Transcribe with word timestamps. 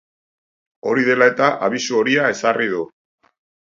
Hori 0.93 1.05
dela 1.11 1.29
eta, 1.33 1.51
abisu 1.69 2.01
horia 2.01 2.29
ezarri 2.39 2.75
du. 2.77 2.85